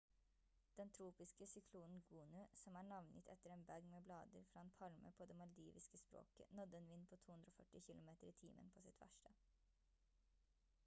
[0.77, 5.11] den tropiske syklonen gonu som er navngitt etter en bag med blader fra en palme
[5.19, 9.35] på det maldiviske språket nådde en vind på 240 km i timen på sitt verste